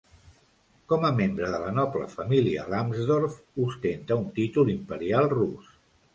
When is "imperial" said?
4.79-5.33